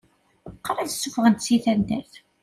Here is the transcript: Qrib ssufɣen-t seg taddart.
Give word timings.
Qrib 0.65 0.89
ssufɣen-t 0.91 1.43
seg 1.47 1.61
taddart. 1.65 2.13